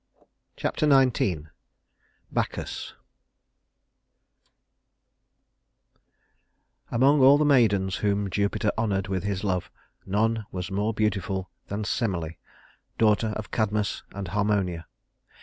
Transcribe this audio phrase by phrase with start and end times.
[0.57, 1.43] Chapter XIX
[2.31, 2.95] Bacchus
[6.89, 9.69] Among all the maidens whom Jupiter honored with his love,
[10.03, 12.31] none was more beautiful than Semele,
[12.97, 14.87] daughter of Cadmus and Harmonia.